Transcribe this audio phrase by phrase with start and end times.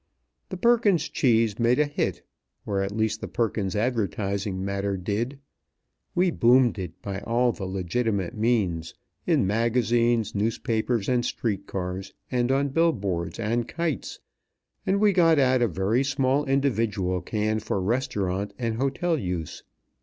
[0.49, 2.23] The Perkins cheese made a hit,
[2.65, 5.37] or at least the Perkins advertising matter did.
[6.15, 8.95] We boomed it by all the legitimate means,
[9.27, 14.19] in magazines, newspapers, and street cars, and on bill boards and kites;
[14.87, 19.61] and we got out a very small individual can for restaurant and hotel use.